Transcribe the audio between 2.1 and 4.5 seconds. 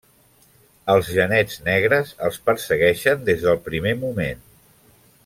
els persegueixen des del primer moment.